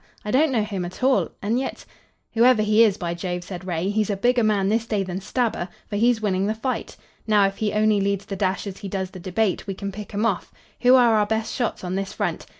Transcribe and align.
"I 0.25 0.31
don't 0.31 0.51
know 0.51 0.63
him 0.63 0.83
at 0.83 1.03
all 1.03 1.29
and 1.43 1.59
yet" 1.59 1.85
"Whoever 2.33 2.63
he 2.63 2.83
is, 2.83 2.97
by 2.97 3.13
Jove," 3.13 3.43
said 3.43 3.65
Ray, 3.67 3.91
"he's 3.91 4.09
a 4.09 4.17
bigger 4.17 4.41
man 4.43 4.67
this 4.67 4.87
day 4.87 5.03
than 5.03 5.21
Stabber, 5.21 5.69
for 5.87 5.95
he's 5.95 6.19
winning 6.23 6.47
the 6.47 6.55
fight. 6.55 6.97
Now, 7.27 7.45
if 7.45 7.57
he 7.57 7.71
only 7.73 8.01
leads 8.01 8.25
the 8.25 8.35
dash 8.35 8.65
as 8.65 8.79
he 8.79 8.87
does 8.89 9.11
the 9.11 9.19
debate, 9.19 9.67
we 9.67 9.75
can 9.75 9.91
pick 9.91 10.11
him 10.11 10.25
off. 10.25 10.51
Who 10.79 10.95
are 10.95 11.13
our 11.19 11.27
best 11.27 11.53
shots 11.53 11.83
on 11.83 11.93
this 11.93 12.13
front?" 12.13 12.47